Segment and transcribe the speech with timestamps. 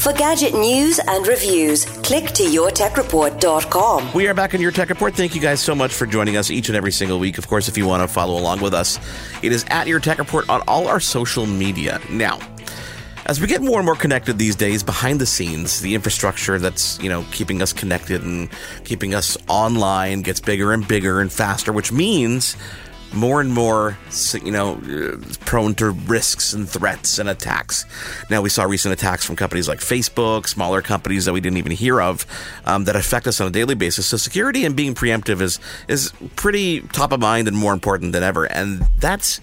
[0.00, 4.14] For gadget news and reviews, click to yourtechreport.com.
[4.14, 5.14] We are back on Your Tech Report.
[5.14, 7.36] Thank you guys so much for joining us each and every single week.
[7.36, 8.98] Of course, if you want to follow along with us,
[9.42, 12.00] it is at Your Tech Report on all our social media.
[12.08, 12.38] Now,
[13.26, 16.98] as we get more and more connected these days behind the scenes the infrastructure that's
[17.00, 18.48] you know keeping us connected and
[18.84, 22.56] keeping us online gets bigger and bigger and faster which means
[23.12, 23.98] more and more,
[24.42, 27.84] you know, uh, prone to risks and threats and attacks.
[28.30, 31.72] Now, we saw recent attacks from companies like Facebook, smaller companies that we didn't even
[31.72, 32.26] hear of,
[32.64, 34.06] um, that affect us on a daily basis.
[34.06, 38.22] So, security and being preemptive is is pretty top of mind and more important than
[38.22, 38.44] ever.
[38.44, 39.40] And that's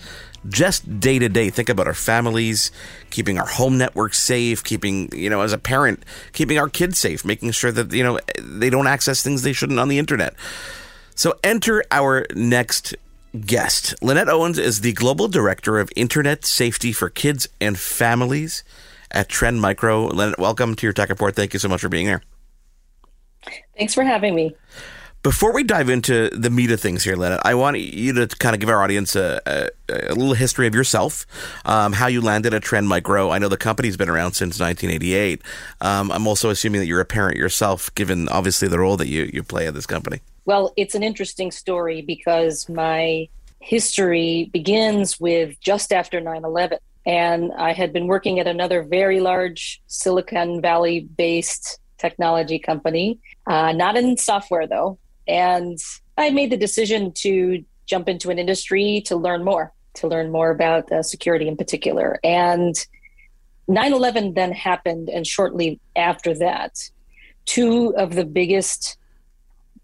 [0.47, 1.49] just day to day.
[1.49, 2.71] Think about our families,
[3.09, 6.03] keeping our home network safe, keeping, you know, as a parent,
[6.33, 9.79] keeping our kids safe, making sure that, you know, they don't access things they shouldn't
[9.79, 10.33] on the internet.
[11.15, 12.95] So enter our next
[13.37, 13.95] guest.
[14.01, 18.63] Lynette Owens is the Global Director of Internet Safety for Kids and Families
[19.11, 20.07] at Trend Micro.
[20.07, 21.35] Lynette, welcome to your Tech Report.
[21.35, 22.21] Thank you so much for being here.
[23.77, 24.55] Thanks for having me.
[25.23, 28.53] Before we dive into the meat of things here, Lynette, I want you to kind
[28.53, 31.25] of give our audience a, a, a little history of yourself,
[31.65, 33.31] um, how you landed at Trend Micro.
[33.31, 35.41] I know the company's been around since 1988.
[35.81, 39.29] Um, I'm also assuming that you're a parent yourself, given obviously the role that you,
[39.33, 40.21] you play at this company.
[40.47, 43.27] Well, it's an interesting story because my
[43.59, 46.79] history begins with just after 9 11.
[47.05, 53.73] And I had been working at another very large Silicon Valley based technology company, uh,
[53.73, 54.97] not in software though.
[55.27, 55.77] And
[56.17, 60.49] I made the decision to jump into an industry to learn more, to learn more
[60.51, 62.21] about uh, security in particular.
[62.23, 62.73] And
[63.67, 65.09] 9 11 then happened.
[65.09, 66.89] And shortly after that,
[67.45, 68.97] two of the biggest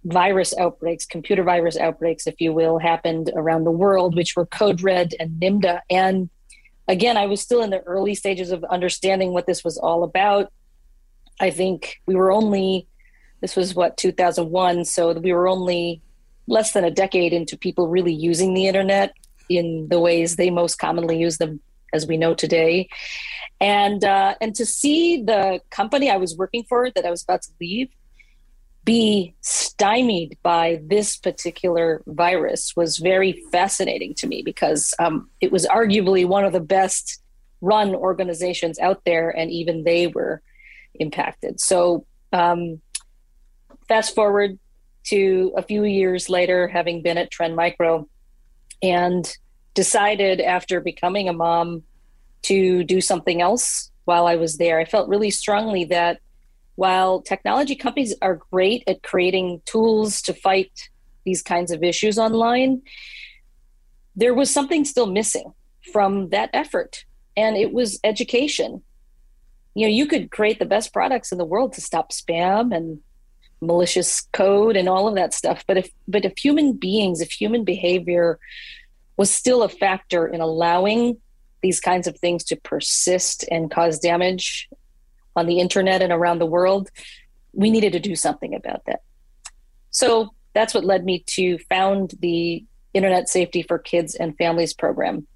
[0.06, 4.82] virus outbreaks, computer virus outbreaks, if you will, happened around the world, which were Code
[4.82, 5.82] Red and Nimda.
[5.90, 6.30] And
[6.88, 10.52] again, I was still in the early stages of understanding what this was all about.
[11.40, 12.88] I think we were only,
[13.42, 14.86] this was what, 2001.
[14.86, 16.02] So we were only
[16.48, 19.14] less than a decade into people really using the internet
[19.50, 21.62] in the ways they most commonly use them
[21.94, 22.90] as we know today.
[23.62, 27.44] And, uh, and to see the company I was working for that I was about
[27.44, 27.90] to leave
[28.86, 35.66] be stymied by this particular virus was very fascinating to me because um, it was
[35.68, 37.22] arguably one of the best
[37.62, 40.42] run organizations out there, and even they were
[40.96, 41.62] impacted.
[41.62, 42.82] So, um,
[43.88, 44.60] fast forward
[45.06, 48.08] to a few years later, having been at Trend Micro,
[48.82, 49.36] and
[49.74, 51.84] decided after becoming a mom
[52.44, 54.80] to do something else while I was there.
[54.80, 56.20] I felt really strongly that
[56.76, 60.90] while technology companies are great at creating tools to fight
[61.26, 62.82] these kinds of issues online,
[64.16, 65.54] there was something still missing
[65.92, 68.82] from that effort, and it was education.
[69.76, 73.00] You know, you could create the best products in the world to stop spam and
[73.62, 77.64] malicious code and all of that stuff, but if but if human beings, if human
[77.64, 78.40] behavior
[79.18, 81.18] was still a factor in allowing
[81.62, 84.68] these kinds of things to persist and cause damage
[85.36, 86.90] on the internet and around the world,
[87.54, 89.02] we needed to do something about that.
[89.92, 92.64] So that's what led me to found the
[92.94, 95.28] Internet Safety for Kids and Families program.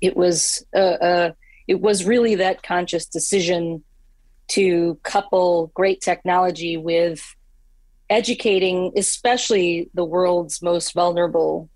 [0.00, 1.32] It was uh, uh,
[1.68, 3.84] it was really that conscious decision
[4.48, 7.22] to couple great technology with
[8.10, 11.68] educating, especially the world's most vulnerable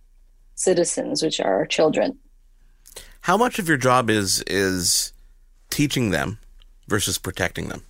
[0.54, 2.18] citizens, which are our children.
[3.20, 5.12] How much of your job is is
[5.70, 6.38] teaching them
[6.88, 7.82] versus protecting them?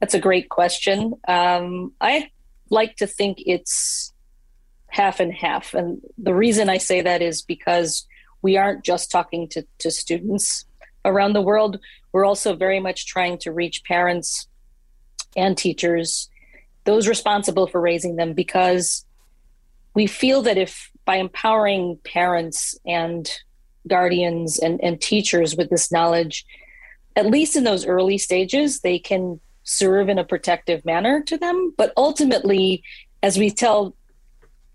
[0.00, 1.14] That's a great question.
[1.28, 2.30] Um, I
[2.70, 4.12] like to think it's
[4.88, 5.74] half and half.
[5.74, 8.06] And the reason I say that is because
[8.42, 10.64] we aren't just talking to, to students
[11.04, 11.78] around the world.
[12.12, 14.48] We're also very much trying to reach parents
[15.36, 16.28] and teachers,
[16.84, 19.06] those responsible for raising them, because
[19.94, 23.30] we feel that if by empowering parents and
[23.88, 26.44] guardians and, and teachers with this knowledge,
[27.16, 31.72] at least in those early stages, they can serve in a protective manner to them.
[31.76, 32.82] But ultimately,
[33.22, 33.94] as we tell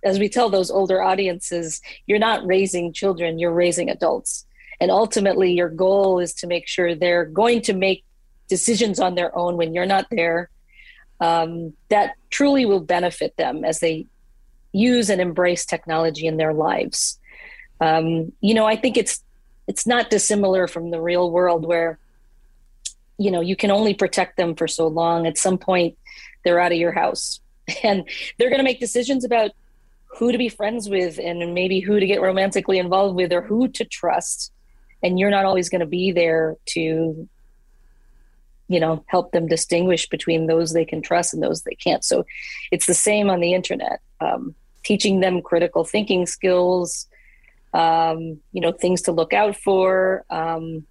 [0.03, 4.45] as we tell those older audiences, you're not raising children, you're raising adults.
[4.79, 8.05] And ultimately your goal is to make sure they're going to make
[8.47, 10.49] decisions on their own when you're not there.
[11.19, 14.05] Um, that truly will benefit them as they
[14.71, 17.19] use and embrace technology in their lives.
[17.81, 19.23] Um, you know, I think it's
[19.67, 21.99] it's not dissimilar from the real world where
[23.17, 25.25] you know you can only protect them for so long.
[25.25, 25.97] At some point,
[26.43, 27.39] they're out of your house,
[27.83, 29.51] and they're going to make decisions about
[30.17, 33.67] who to be friends with and maybe who to get romantically involved with or who
[33.67, 34.51] to trust.
[35.03, 37.29] And you're not always going to be there to
[38.67, 42.25] you know help them distinguish between those they can trust and those they can't so
[42.71, 44.53] it's the same on the internet um,
[44.83, 47.07] teaching them critical thinking skills
[47.73, 50.85] um, you know things to look out for um,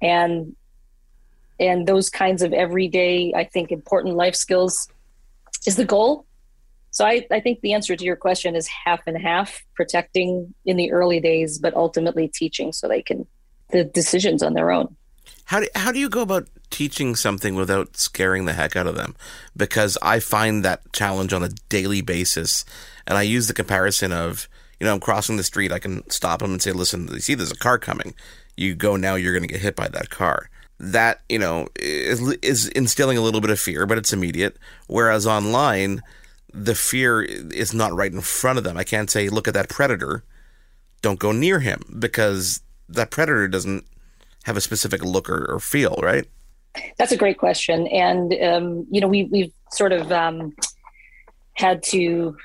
[0.00, 0.56] and
[1.58, 4.88] and those kinds of everyday i think important life skills
[5.66, 6.24] is the goal
[6.90, 10.76] so I, I think the answer to your question is half and half protecting in
[10.76, 13.26] the early days but ultimately teaching so they can
[13.70, 14.96] the decisions on their own
[15.46, 18.96] how do, how do you go about teaching something without scaring the heck out of
[18.96, 19.14] them?
[19.56, 22.64] Because I find that challenge on a daily basis.
[23.06, 24.48] And I use the comparison of,
[24.80, 25.72] you know, I'm crossing the street.
[25.72, 28.14] I can stop them and say, listen, you see, there's a car coming.
[28.56, 30.50] You go now, you're going to get hit by that car.
[30.78, 34.58] That, you know, is, is instilling a little bit of fear, but it's immediate.
[34.88, 36.02] Whereas online,
[36.52, 38.76] the fear is not right in front of them.
[38.76, 40.22] I can't say, look at that predator.
[41.00, 43.86] Don't go near him because that predator doesn't
[44.44, 46.26] have a specific look or, or feel, right?
[46.98, 50.54] That's a great question, and um, you know we we've sort of um,
[51.54, 52.36] had to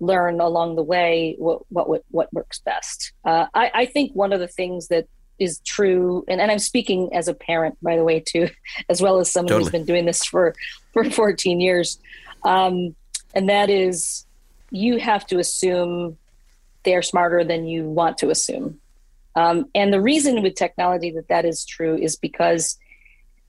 [0.00, 3.12] learn along the way what what what works best.
[3.24, 5.08] Uh, I, I think one of the things that
[5.38, 8.48] is true, and, and I'm speaking as a parent, by the way, too,
[8.88, 9.64] as well as someone totally.
[9.64, 10.54] who's been doing this for
[10.92, 11.98] for 14 years,
[12.44, 12.94] um,
[13.34, 14.26] and that is
[14.70, 16.18] you have to assume
[16.84, 18.80] they're smarter than you want to assume.
[19.34, 22.78] Um, and the reason with technology that that is true is because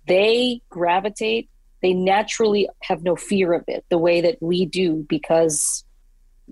[0.07, 1.49] they gravitate,
[1.81, 5.83] they naturally have no fear of it the way that we do because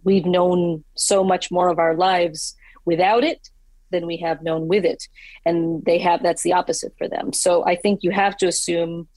[0.03, 2.55] we've known so much more of our lives
[2.85, 3.49] without it
[3.91, 5.07] than we have known with it.
[5.45, 7.33] And they have that's the opposite for them.
[7.33, 9.07] So I think you have to assume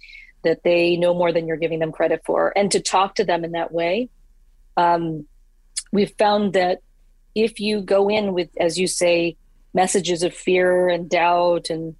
[0.44, 3.44] that they know more than you're giving them credit for and to talk to them
[3.44, 4.08] in that way.
[4.76, 5.26] Um,
[5.92, 6.80] we've found that
[7.34, 9.36] if you go in with, as you say,
[9.74, 11.94] messages of fear and doubt and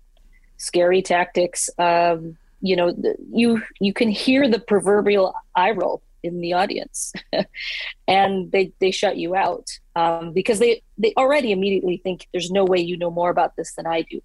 [0.57, 2.95] scary tactics, um, you know,
[3.33, 7.13] you you can hear the proverbial eye roll in the audience,
[8.09, 12.65] and they they shut you out um, because they they already immediately think there's no
[12.65, 14.21] way you know more about this than I do.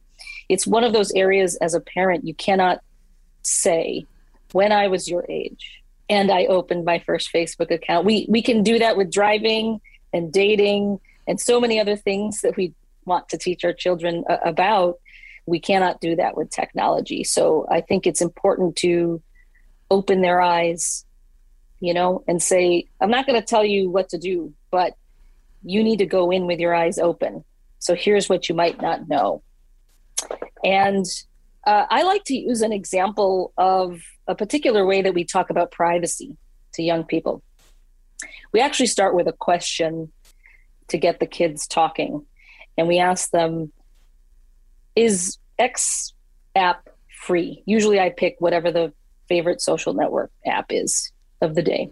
[0.49, 2.79] It's one of those areas as a parent you cannot
[3.41, 4.05] say
[4.51, 8.05] when I was your age and I opened my first Facebook account.
[8.05, 9.81] We we can do that with driving
[10.13, 12.73] and dating and so many other things that we
[13.05, 14.99] want to teach our children uh, about,
[15.45, 17.23] we cannot do that with technology.
[17.23, 19.21] So I think it's important to
[19.91, 21.04] open their eyes,
[21.79, 24.95] you know, and say, I'm not going to tell you what to do, but
[25.63, 27.43] you need to go in with your eyes open.
[27.79, 29.43] So here's what you might not know.
[30.63, 31.05] And
[31.65, 35.71] uh, I like to use an example of a particular way that we talk about
[35.71, 36.37] privacy
[36.73, 37.43] to young people.
[38.51, 40.11] We actually start with a question
[40.87, 42.25] to get the kids talking
[42.77, 43.71] and we ask them,
[44.95, 46.13] is X
[46.55, 46.89] app
[47.21, 47.63] free?
[47.65, 48.93] Usually I pick whatever the
[49.27, 51.11] favorite social network app is
[51.41, 51.91] of the day.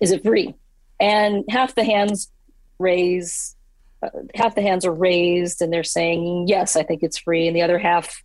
[0.00, 0.54] Is it free?
[1.00, 2.30] And half the hands
[2.78, 3.56] raise,
[4.02, 7.46] uh, half the hands are raised and they're saying, yes, I think it's free.
[7.46, 8.22] And the other half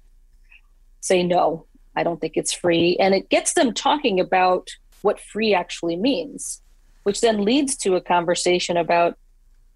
[1.00, 2.98] say, no, I don't think it's free.
[3.00, 4.70] And it gets them talking about
[5.02, 6.62] what free actually means,
[7.04, 9.18] which then leads to a conversation about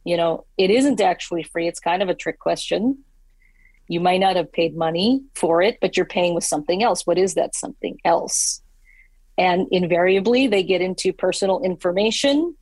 [0.06, 1.68] you know, it isn't actually free.
[1.68, 3.00] It's kind of a trick question.
[3.88, 7.06] You might not have paid money for it, but you're paying with something else.
[7.06, 8.62] What is that something else?
[9.38, 12.56] And invariably, they get into personal information.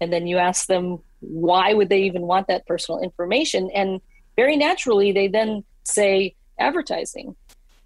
[0.00, 3.70] And then you ask them, why would they even want that personal information?
[3.74, 4.00] And
[4.36, 7.36] very naturally, they then say advertising.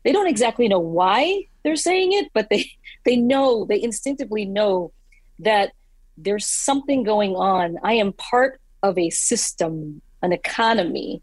[0.04, 2.70] They don't exactly know why they're saying it, but they,
[3.04, 4.92] they know, they instinctively know
[5.38, 5.72] that
[6.16, 7.78] there's something going on.
[7.82, 11.22] I am part of a system, an economy.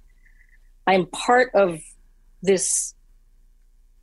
[0.86, 1.80] I'm part of
[2.42, 2.94] this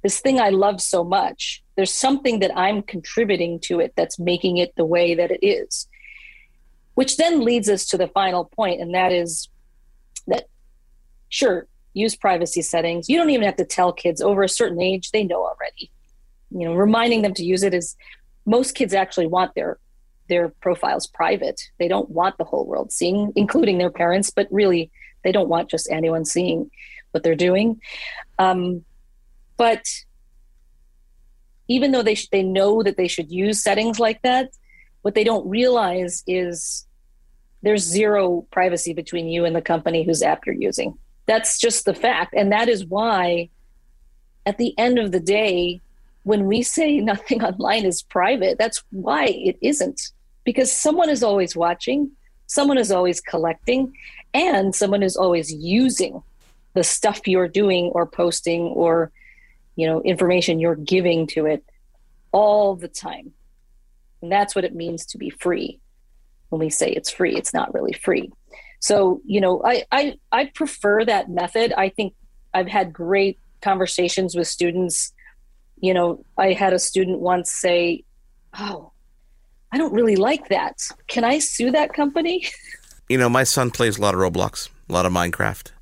[0.05, 1.65] this thing I love so much.
[1.77, 5.89] There's something that I'm contributing to it that's making it the way that it is.
[6.93, 9.49] Which then leads us to the final point, and that is
[10.27, 10.45] that
[11.31, 13.09] sure, use privacy settings.
[13.09, 15.91] You don't even have to tell kids over a certain age, they know already.
[16.51, 17.97] You know, reminding them to use it is
[18.45, 19.79] most kids actually want their
[20.29, 21.61] their profiles private.
[21.79, 24.91] They don't want the whole world seeing, including their parents, but really
[25.23, 26.71] they don't want just anyone seeing
[27.13, 27.81] what they're doing.
[28.39, 28.85] Um,
[29.57, 29.85] but
[31.69, 34.51] even though they sh- they know that they should use settings like that,
[35.03, 36.87] what they don't realize is
[37.63, 40.97] there's zero privacy between you and the company whose app you're using.
[41.27, 42.35] That's just the fact.
[42.37, 43.49] And that is why,
[44.45, 45.81] at the end of the day,
[46.25, 50.01] when we say nothing online is private, that's why it isn't.
[50.45, 52.11] Because someone is always watching,
[52.47, 53.95] someone is always collecting,
[54.35, 56.23] and someone is always using
[56.75, 59.11] the stuff you're doing or posting or
[59.77, 61.65] you know information you're giving to it
[62.33, 63.33] all the time.
[64.23, 65.81] And that's what it means to be free.
[66.49, 68.31] When we say it's free it's not really free.
[68.81, 71.73] So you know i i, I prefer that method.
[71.77, 72.15] I think
[72.53, 75.13] i've had great conversations with students.
[75.81, 78.05] You know i had a student once say
[78.59, 78.93] oh
[79.73, 80.89] i don't really like that.
[81.09, 82.47] Can i sue that company?
[83.07, 85.73] You know my son plays a lot of roblox a lot of minecraft.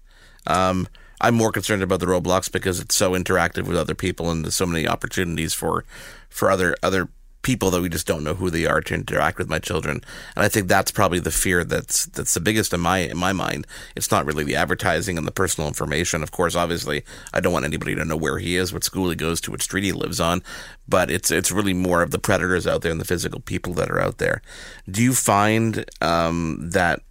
[0.47, 0.89] Um,
[1.23, 4.57] I'm more concerned about the Roblox because it's so interactive with other people and there's
[4.57, 5.85] so many opportunities for
[6.29, 7.09] for other other
[7.43, 10.01] people that we just don't know who they are to interact with my children.
[10.37, 13.33] And I think that's probably the fear that's that's the biggest in my in my
[13.33, 13.67] mind.
[13.95, 16.23] It's not really the advertising and the personal information.
[16.23, 19.17] Of course, obviously, I don't want anybody to know where he is, what school he
[19.17, 20.43] goes to, what street he lives on.
[20.89, 23.91] But it's it's really more of the predators out there and the physical people that
[23.91, 24.43] are out there.
[24.91, 27.03] Do you find um, that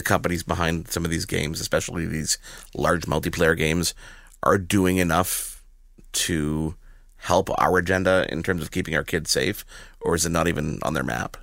[0.00, 2.38] the companies behind some of these games, especially these
[2.74, 3.94] large multiplayer games,
[4.42, 5.62] are doing enough
[6.12, 6.74] to
[7.16, 9.62] help our agenda in terms of keeping our kids safe,
[10.00, 11.36] or is it not even on their map?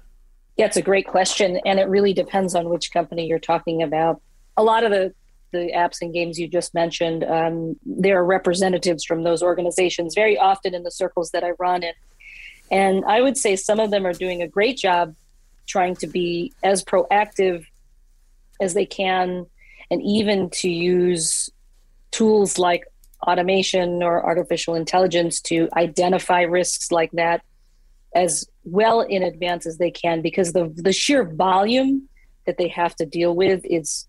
[0.57, 4.21] Yeah, it's a great question, and it really depends on which company you're talking about.
[4.57, 5.13] A lot of the
[5.51, 10.37] the apps and games you just mentioned, um, there are representatives from those organizations very
[10.37, 11.93] often in the circles that I run in,
[12.71, 15.15] and I would say some of them are doing a great job
[15.67, 17.67] trying to be as proactive
[18.59, 19.45] as they can,
[19.89, 21.49] and even to use
[22.11, 22.85] tools like
[23.27, 27.41] automation or artificial intelligence to identify risks like that
[28.15, 32.07] as well in advance as they can because the the sheer volume
[32.45, 34.07] that they have to deal with is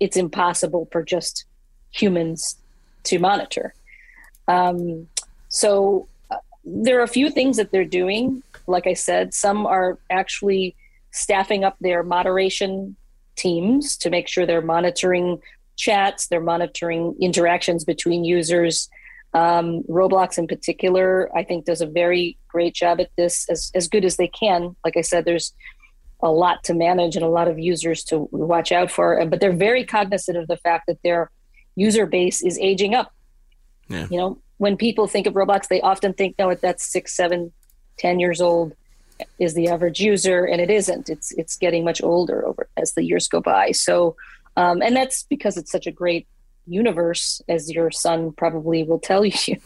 [0.00, 1.44] it's impossible for just
[1.90, 2.56] humans
[3.04, 3.74] to monitor.
[4.48, 5.08] Um,
[5.48, 8.42] so uh, there are a few things that they're doing.
[8.66, 10.74] Like I said, some are actually
[11.10, 12.96] staffing up their moderation
[13.36, 15.40] teams to make sure they're monitoring
[15.76, 18.88] chats, they're monitoring interactions between users.
[19.32, 23.88] Um, Roblox, in particular, I think does a very great job at this, as as
[23.88, 24.76] good as they can.
[24.84, 25.52] Like I said, there's
[26.20, 29.52] a lot to manage and a lot of users to watch out for, but they're
[29.52, 31.30] very cognizant of the fact that their
[31.74, 33.12] user base is aging up.
[33.88, 34.06] Yeah.
[34.10, 37.52] You know, when people think of Roblox, they often think, no, that's six, seven,
[37.98, 38.74] ten years old
[39.38, 41.08] is the average user, and it isn't.
[41.08, 43.72] It's it's getting much older over as the years go by.
[43.72, 44.16] So,
[44.56, 46.26] um, and that's because it's such a great
[46.66, 49.56] universe, as your son probably will tell you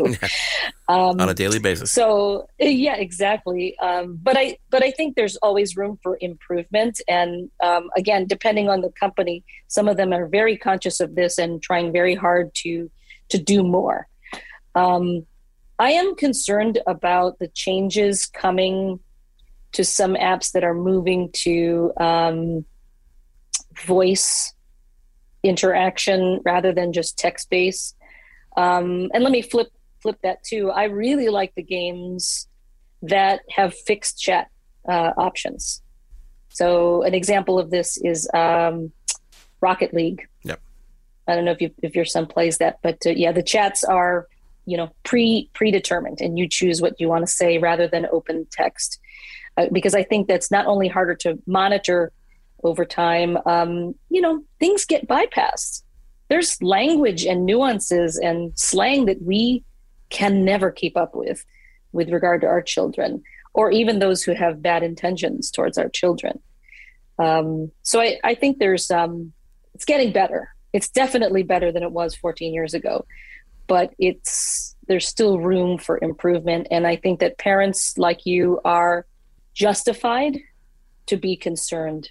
[0.89, 1.93] um, on a daily basis.
[1.93, 3.79] So, yeah, exactly.
[3.79, 8.69] Um, but I but I think there's always room for improvement, and um, again, depending
[8.69, 12.55] on the company, some of them are very conscious of this and trying very hard
[12.57, 12.91] to
[13.31, 14.07] to do more.
[14.75, 15.27] Um,
[15.79, 19.01] I am concerned about the changes coming
[19.73, 22.65] to some apps that are moving to um,
[23.85, 24.53] voice
[25.43, 27.97] interaction rather than just text based.
[28.57, 29.69] Um, and let me flip
[30.03, 30.71] flip that too.
[30.71, 32.49] I really like the games
[33.03, 34.49] that have fixed chat
[34.89, 35.83] uh, options.
[36.51, 38.93] So an example of this is um,
[39.61, 40.27] Rocket League.
[40.45, 40.61] Yep.
[41.27, 43.85] I don't know if you, if your son plays that, but uh, yeah, the chats
[43.85, 44.27] are
[44.67, 48.47] you know pre predetermined, and you choose what you want to say rather than open
[48.51, 48.99] text
[49.73, 52.13] because I think that's not only harder to monitor
[52.65, 55.83] over time, um, you know, things get bypassed.
[56.29, 59.65] There's language and nuances and slang that we
[60.11, 61.45] can never keep up with
[61.93, 63.23] with regard to our children
[63.55, 66.39] or even those who have bad intentions towards our children.
[67.19, 69.33] Um, so I, I, think there's um,
[69.75, 70.51] it's getting better.
[70.73, 73.05] It's definitely better than it was 14 years ago,
[73.67, 76.69] but it's there's still room for improvement.
[76.71, 79.07] And I think that parents like you are
[79.59, 80.39] justified
[81.07, 82.11] to be concerned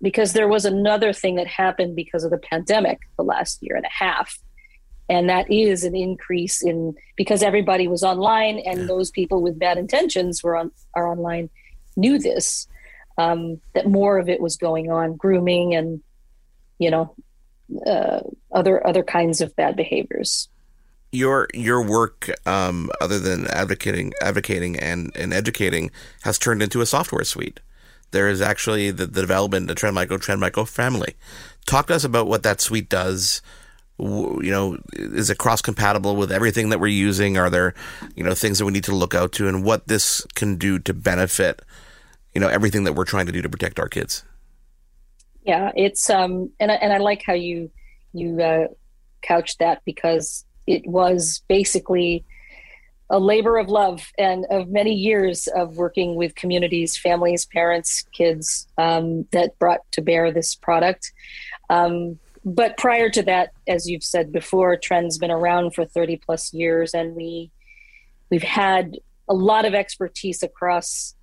[0.00, 3.84] because there was another thing that happened because of the pandemic the last year and
[3.84, 4.38] a half
[5.08, 8.86] and that is an increase in because everybody was online and yeah.
[8.86, 11.50] those people with bad intentions were on are online
[11.96, 12.68] knew this
[13.18, 16.00] um, that more of it was going on grooming and
[16.78, 17.16] you know
[17.84, 18.20] uh,
[18.52, 20.48] other other kinds of bad behaviors
[21.12, 25.90] your your work, um, other than advocating advocating and, and educating,
[26.22, 27.60] has turned into a software suite.
[28.10, 31.14] There is actually the, the development of Trend Micro Trend Micro Family.
[31.66, 33.42] Talk to us about what that suite does.
[33.98, 37.38] You know, is it cross compatible with everything that we're using?
[37.38, 37.74] Are there,
[38.14, 40.78] you know, things that we need to look out to, and what this can do
[40.80, 41.62] to benefit,
[42.34, 44.22] you know, everything that we're trying to do to protect our kids?
[45.44, 47.70] Yeah, it's um, and I, and I like how you
[48.12, 48.66] you uh,
[49.22, 52.24] couched that because it was basically
[53.08, 58.66] a labor of love and of many years of working with communities, families, parents, kids
[58.78, 61.12] um, that brought to bear this product.
[61.70, 66.52] Um, but prior to that, as you've said before, Trend's been around for 30 plus
[66.52, 67.50] years, and we
[68.30, 71.14] we've had a lot of expertise across,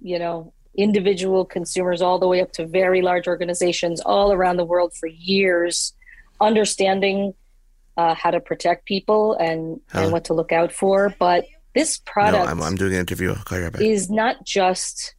[0.00, 4.64] you know, individual consumers all the way up to very large organizations all around the
[4.64, 5.92] world for years,
[6.40, 7.34] understanding
[7.98, 11.14] uh, how to protect people and, and what to look out for.
[11.18, 13.34] But this product no, I'm, I'm, doing an interview.
[13.84, 15.16] Is not just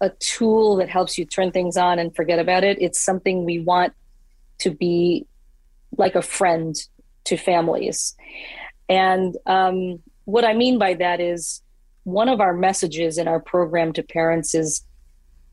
[0.00, 2.76] a tool that helps you turn things on and forget about it.
[2.80, 3.94] It's something we want
[4.58, 5.26] to be
[5.96, 6.74] like a friend
[7.24, 8.16] to families.
[8.88, 11.62] And um, what I mean by that is
[12.02, 14.82] one of our messages in our program to parents is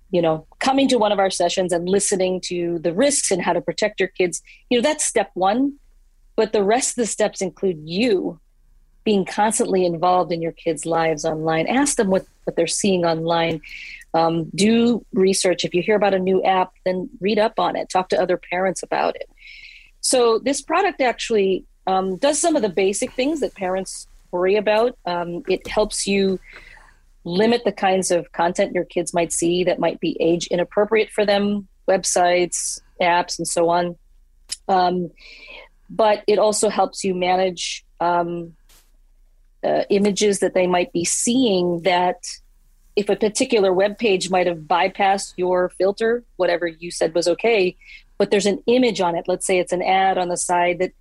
[0.10, 3.54] you know coming to one of our sessions and listening to the risks and how
[3.54, 5.74] to protect your kids you know that's step one
[6.36, 8.40] but the rest of the steps include you
[9.04, 11.68] being constantly involved in your kids lives online.
[11.68, 13.62] Ask them what, what they're seeing online.
[14.14, 15.66] Um, do research.
[15.66, 17.90] If you hear about a new app then read up on it.
[17.90, 19.30] Talk to other parents about it.
[20.02, 24.98] So this product actually um, does some of the basic things that parents worry about.
[25.06, 26.40] Um, it helps you
[27.26, 31.26] limit the kinds of content your kids might see that might be age inappropriate for
[31.26, 33.96] them, websites, apps, and so on.
[34.68, 35.12] Um,
[35.90, 38.54] but it also helps you manage um,
[39.64, 42.18] uh, images that they might be seeing that
[42.96, 47.76] if a particular web page might have bypassed your filter, whatever you said was okay,
[48.18, 49.26] but there's an image on it.
[49.28, 50.92] Let's say it's an ad on the side that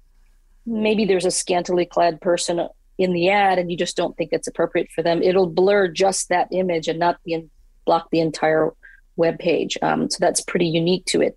[0.65, 2.67] maybe there's a scantily clad person
[2.99, 6.29] in the ad and you just don't think it's appropriate for them, it'll blur just
[6.29, 7.47] that image and not the,
[7.85, 8.71] block the entire
[9.17, 9.77] web page.
[9.83, 11.37] Um, so that's pretty unique to it.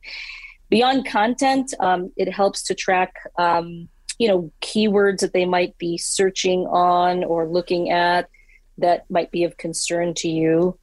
[0.70, 5.98] Beyond content, um, it helps to track, um, you know, keywords that they might be
[5.98, 8.30] searching on or looking at
[8.78, 10.78] that might be of concern to you.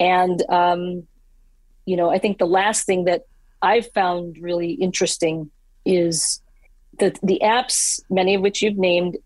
[0.00, 1.06] And, um,
[1.84, 3.22] you know, I think the last thing that
[3.60, 5.50] I've found really interesting
[5.84, 6.40] is
[6.98, 9.18] that the apps, many of which you've named,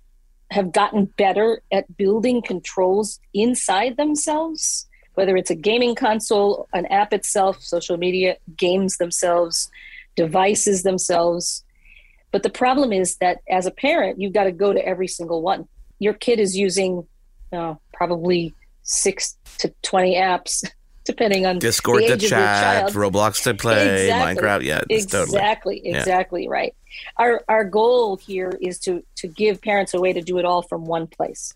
[0.50, 7.12] have gotten better at building controls inside themselves, whether it's a gaming console, an app
[7.12, 9.70] itself, social media, games themselves,
[10.14, 11.64] devices themselves.
[12.32, 15.42] But the problem is that as a parent, you've got to go to every single
[15.42, 15.66] one.
[15.98, 17.06] Your kid is using
[17.52, 20.64] uh, probably six to 20 apps
[21.06, 24.42] depending on Discord to chat, Roblox to play, exactly.
[24.42, 24.62] Minecraft.
[24.64, 25.86] Yeah, exactly, totally.
[25.86, 26.50] exactly yeah.
[26.50, 26.74] right.
[27.16, 30.62] Our our goal here is to to give parents a way to do it all
[30.62, 31.54] from one place.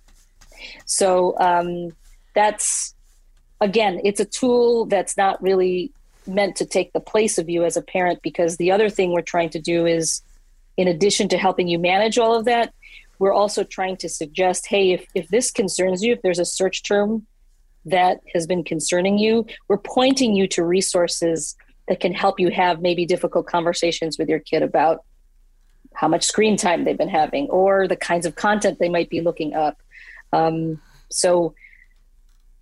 [0.87, 1.91] So um,
[2.35, 2.95] that's
[3.61, 5.93] again, it's a tool that's not really
[6.27, 9.23] meant to take the place of you as a parent because the other thing we're
[9.23, 10.23] trying to do is,
[10.77, 12.73] in addition to helping you manage all of that,
[13.19, 16.83] we're also trying to suggest, hey, if if this concerns you, if there's a search
[16.83, 17.27] term
[17.85, 21.57] that has been concerning you, we're pointing you to resources
[21.89, 25.05] that can help you have maybe difficult conversations with your kid about
[25.95, 29.21] how much screen time they've been having or the kinds of content they might be
[29.21, 29.83] looking up.
[30.33, 31.55] Um, so,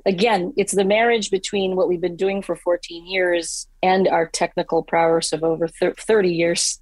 [0.09, 4.83] again, it's the marriage between what we've been doing for 14 years and our technical
[4.83, 6.81] prowess of over 30 years,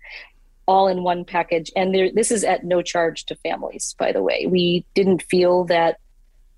[0.66, 1.70] all in one package.
[1.74, 4.46] And there, this is at no charge to families, by the way.
[4.48, 5.98] We didn't feel that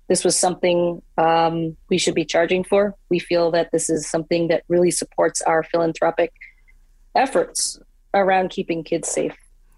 [0.07, 2.95] this was something um, we should be charging for.
[3.09, 6.31] We feel that this is something that really supports our philanthropic
[7.15, 7.79] efforts
[8.13, 9.35] around keeping kids safe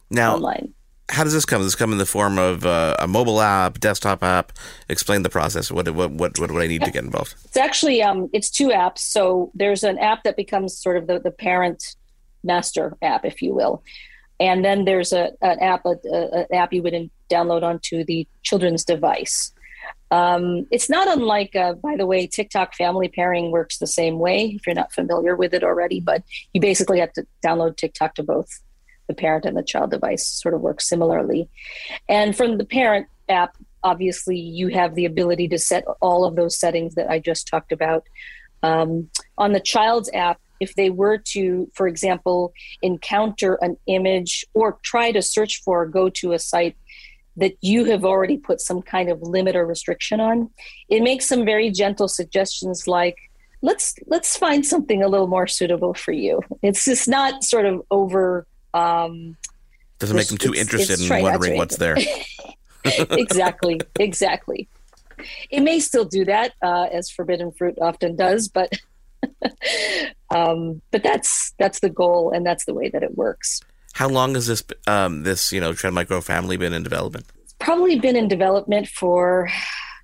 [0.09, 0.73] now, online.
[1.11, 1.59] How does this come?
[1.59, 4.53] Does this come in the form of uh, a mobile app, desktop app?
[4.87, 5.69] Explain the process.
[5.69, 7.35] What what what what would I need to get involved?
[7.43, 8.99] It's actually um, it's two apps.
[8.99, 11.95] So there's an app that becomes sort of the, the parent
[12.43, 13.83] master app, if you will,
[14.39, 18.25] and then there's a an app a, a, an app you would download onto the
[18.41, 19.51] children's device.
[20.11, 24.53] Um, it's not unlike, uh, by the way, TikTok family pairing works the same way
[24.55, 28.23] if you're not familiar with it already, but you basically have to download TikTok to
[28.23, 28.49] both
[29.11, 31.49] the parent and the child device, sort of work similarly.
[32.07, 36.57] And from the parent app, obviously, you have the ability to set all of those
[36.57, 38.03] settings that I just talked about.
[38.63, 44.77] Um, on the child's app, if they were to, for example, encounter an image or
[44.83, 46.77] try to search for or go to a site
[47.37, 50.49] that you have already put some kind of limit or restriction on
[50.89, 53.17] it makes some very gentle suggestions like
[53.61, 57.81] let's let's find something a little more suitable for you it's just not sort of
[57.89, 59.35] over um
[59.99, 61.97] doesn't make them too interested in wondering what's there
[62.83, 64.67] exactly exactly
[65.51, 68.71] it may still do that uh, as forbidden fruit often does but
[70.29, 73.61] um, but that's that's the goal, and that's the way that it works.
[73.93, 77.25] How long has this um, this you know Trend Micro family been in development?
[77.41, 79.49] It's probably been in development for,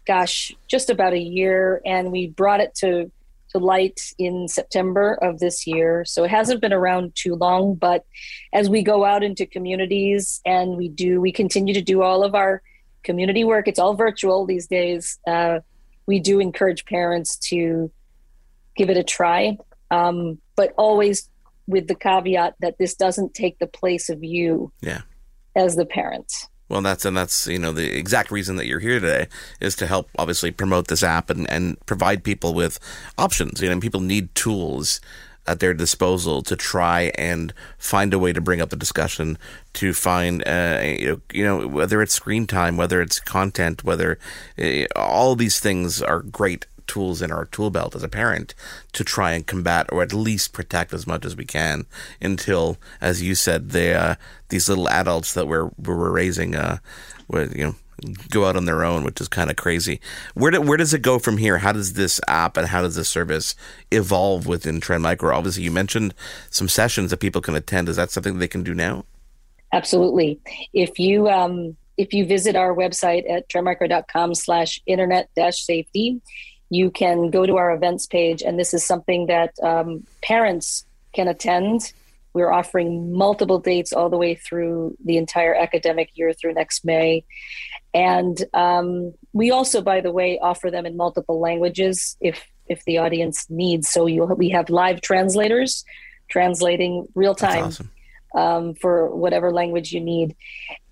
[0.05, 3.11] gosh, just about a year, and we brought it to
[3.49, 6.03] to light in September of this year.
[6.05, 8.05] So it hasn't been around too long, but
[8.53, 12.35] as we go out into communities and we do, we continue to do all of
[12.35, 12.61] our
[13.03, 13.67] community work.
[13.67, 15.17] It's all virtual these days.
[15.25, 15.59] Uh,
[16.05, 17.91] we do encourage parents to
[18.75, 19.57] give it a try,
[19.91, 21.29] um, but always
[21.67, 25.01] with the caveat that this doesn't take the place of you yeah.
[25.55, 26.47] as the parent.
[26.69, 29.27] Well, that's and that's you know the exact reason that you're here today
[29.59, 32.79] is to help obviously promote this app and and provide people with
[33.17, 33.61] options.
[33.61, 34.99] You know, people need tools
[35.47, 39.37] at their disposal to try and find a way to bring up the discussion
[39.73, 44.19] to find uh, you, know, whether it's screen time whether it's content whether
[44.59, 48.53] uh, all these things are great tools in our tool belt as a parent
[48.93, 51.85] to try and combat or at least protect as much as we can
[52.21, 54.15] until, as you said, the uh,
[54.49, 56.77] these little adults that we're we're raising, uh,
[57.33, 57.75] you know,
[58.29, 59.99] go out on their own, which is kind of crazy.
[60.33, 61.59] Where do, where does it go from here?
[61.59, 63.55] How does this app and how does this service
[63.91, 65.35] evolve within Trend Micro?
[65.35, 66.13] Obviously, you mentioned
[66.49, 67.89] some sessions that people can attend.
[67.89, 69.05] Is that something they can do now?
[69.73, 70.39] Absolutely.
[70.73, 76.21] If you um, if you visit our website at trendmicro.com slash internet dash safety,
[76.69, 81.27] you can go to our events page, and this is something that um, parents can
[81.27, 81.93] attend.
[82.33, 87.25] We're offering multiple dates all the way through the entire academic year through next May.
[87.93, 92.97] And um, we also, by the way, offer them in multiple languages if if the
[92.97, 93.89] audience needs.
[93.89, 95.85] So you we have live translators
[96.29, 97.89] translating real time awesome.
[98.37, 100.35] Um, for whatever language you need.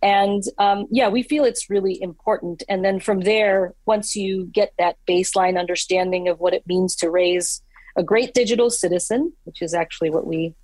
[0.02, 2.64] And um, yeah, we feel it's really important.
[2.68, 7.10] And then from there, once you get that baseline understanding of what it means to
[7.10, 7.62] raise
[7.96, 10.56] a great digital citizen, which is actually what we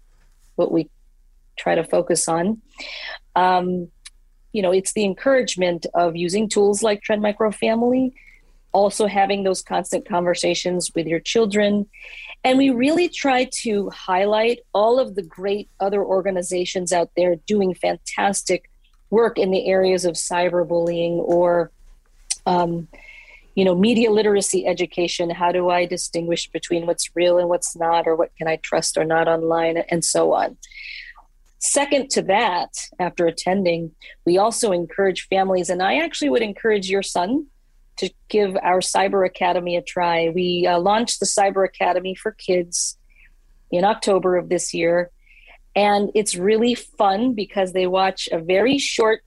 [0.55, 0.89] what we
[1.55, 2.61] try to focus on.
[3.35, 3.89] Um,
[4.51, 8.13] you know, it's the encouragement of using tools like Trend Micro Family,
[8.73, 11.87] also having those constant conversations with your children.
[12.43, 17.73] And we really try to highlight all of the great other organizations out there doing
[17.75, 18.69] fantastic
[19.11, 21.71] work in the areas of cyberbullying or
[22.45, 22.87] um,
[23.53, 25.29] you know media literacy education.
[25.29, 28.97] How do i distinguish between what's real and what's not or what can i trust
[28.97, 30.57] or not online and so on.
[31.59, 33.91] Second to that after attending
[34.25, 37.45] we also encourage families and i actually would encourage your son
[38.01, 42.97] to give our cyber academy a try we uh, launched the cyber academy for kids
[43.71, 45.09] in october of this year
[45.75, 49.23] and it's really fun because they watch a very short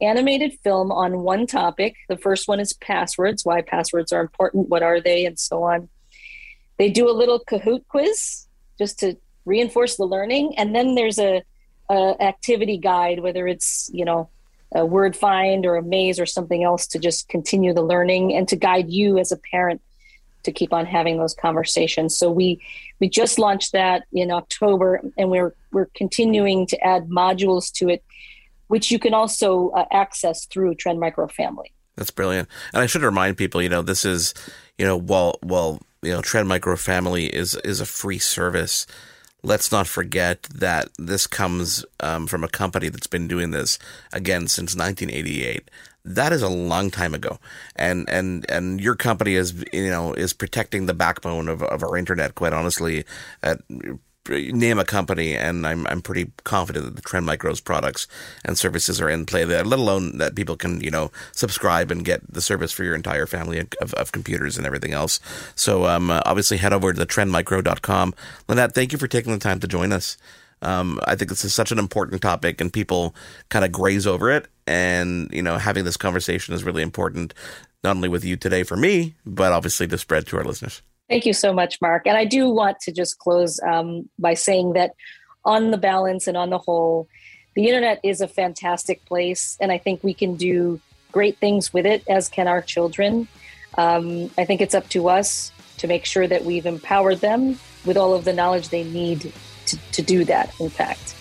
[0.00, 1.96] animated film on one topic.
[2.08, 5.88] The first one is passwords, why passwords are important, what are they, and so on.
[6.78, 8.46] They do a little Kahoot quiz
[8.78, 11.42] just to reinforce the learning, and then there's a,
[11.90, 14.28] a activity guide, whether it's you know
[14.74, 18.48] a word find or a maze or something else to just continue the learning and
[18.48, 19.80] to guide you as a parent
[20.44, 22.16] to keep on having those conversations.
[22.16, 22.60] So we
[23.00, 28.04] we just launched that in October, and we're we're continuing to add modules to it,
[28.68, 31.72] which you can also uh, access through Trend Micro Family.
[31.96, 34.34] That's brilliant, and I should remind people, you know, this is,
[34.78, 38.86] you know, while while you know Trend Micro Family is is a free service.
[39.44, 43.78] Let's not forget that this comes um, from a company that's been doing this
[44.12, 45.70] again since 1988
[46.06, 47.38] that is a long time ago.
[47.76, 51.96] And and and your company is you know is protecting the backbone of, of our
[51.96, 53.04] internet quite honestly
[53.42, 53.60] at
[54.28, 58.06] name a company and I'm I'm pretty confident that the Trend Micro's products
[58.44, 62.04] and services are in play there let alone that people can you know subscribe and
[62.04, 65.20] get the service for your entire family of, of computers and everything else
[65.54, 68.14] so um obviously head over to the trendmicro.com
[68.48, 70.16] Lynette thank you for taking the time to join us
[70.62, 73.14] um, I think this is such an important topic, and people
[73.50, 74.48] kind of graze over it.
[74.66, 77.34] And you know, having this conversation is really important,
[77.82, 80.80] not only with you today for me, but obviously to spread to our listeners.
[81.08, 82.06] Thank you so much, Mark.
[82.06, 84.92] And I do want to just close um, by saying that,
[85.44, 87.06] on the balance and on the whole,
[87.54, 90.80] the internet is a fantastic place, and I think we can do
[91.12, 93.28] great things with it, as can our children.
[93.76, 97.96] Um, I think it's up to us to make sure that we've empowered them with
[97.96, 99.32] all of the knowledge they need
[99.66, 101.14] to, to do that, in fact.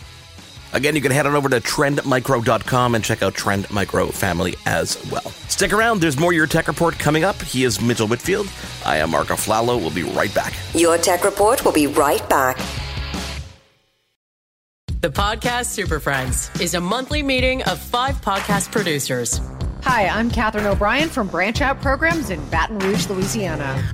[0.73, 4.97] Again, you can head on over to trendmicro.com and check out Trend Micro Family as
[5.11, 5.31] well.
[5.47, 7.39] Stick around, there's more Your Tech Report coming up.
[7.43, 8.51] He is Mitchell Whitfield.
[8.83, 9.79] I am Mark Aflalo.
[9.79, 10.53] We'll be right back.
[10.73, 12.57] Your Tech Report will be right back.
[15.01, 19.41] The Podcast Super Friends is a monthly meeting of five podcast producers.
[19.83, 23.93] Hi, I'm Katherine O'Brien from Branch Out Programs in Baton Rouge, Louisiana.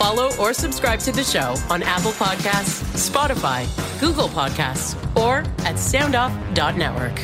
[0.00, 3.66] Follow or subscribe to the show on Apple Podcasts, Spotify,
[4.00, 7.20] Google Podcasts, or at soundoff.network.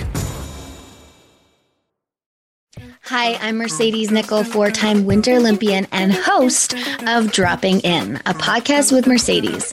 [3.05, 6.75] Hi, I'm Mercedes Nicoll, four time Winter Olympian and host
[7.07, 9.73] of Dropping In, a podcast with Mercedes.